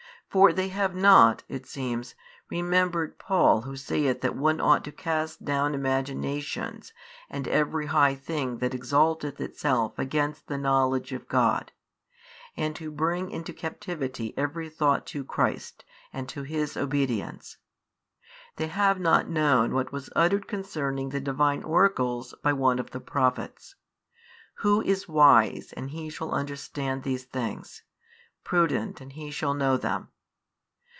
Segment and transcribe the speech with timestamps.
[0.31, 2.15] For they have not (it seems)
[2.49, 6.93] remembered Paul who saith that one ought to cast down imaginations
[7.29, 11.73] and every high thing that exalteth itself against the knowledge of God
[12.55, 17.57] and to bring into captivity every thought to Christ and to His obedience:
[18.55, 23.01] they have not known what was uttered concerning the Divine Oracles by one of the
[23.01, 23.75] Prophets,
[24.59, 27.83] Who is wise and he shall understand these things?
[28.45, 30.07] prudent and he shall know them?